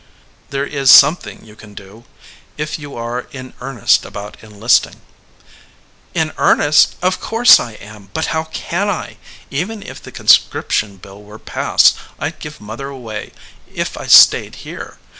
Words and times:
"There 0.49 0.65
is 0.65 0.89
something 0.89 1.45
you 1.45 1.55
can 1.55 1.75
do, 1.75 2.05
if 2.57 2.79
you 2.79 2.95
are 2.95 3.27
in 3.31 3.53
earnest 3.61 4.03
about 4.03 4.35
enlisting." 4.41 4.99
"In 6.15 6.33
earnest! 6.39 6.95
Of 7.03 7.19
course 7.19 7.59
I 7.59 7.73
am, 7.73 8.09
but 8.11 8.33
how 8.33 8.45
can 8.45 8.89
I? 8.89 9.17
Even 9.51 9.83
if 9.83 10.01
the 10.01 10.11
conscription 10.11 10.97
bill 10.97 11.21
were 11.21 11.37
passed, 11.37 11.97
I 12.17 12.31
d 12.31 12.37
give 12.39 12.59
mother 12.59 12.87
away 12.87 13.31
if 13.71 13.95
I 13.95 14.07
stayed 14.07 14.55
here. 14.65 14.97